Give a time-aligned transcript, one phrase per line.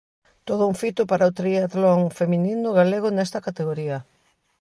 [0.47, 3.97] Todo un fito para o tríatlon feminino galego nesta categoría.